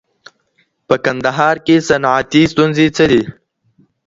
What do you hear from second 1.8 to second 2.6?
صنعتي